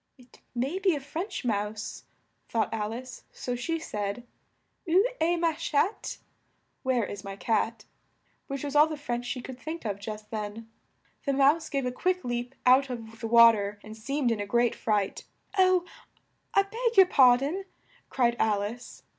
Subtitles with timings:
[0.17, 2.05] "It may be a French Mouse,"
[2.49, 4.25] thought Al ice, so she said:
[4.89, 6.17] "Où est ma chatte?"
[6.81, 7.85] (Where is my cat?)
[8.47, 10.67] which was all the French she could think of just then.
[11.27, 14.47] The Mouse gave a quick leap out of the wa ter, and seemed in a
[14.47, 15.25] great fright,
[15.55, 15.85] "Oh,
[16.55, 17.65] I beg your par don,"
[18.09, 19.03] cried Al ice.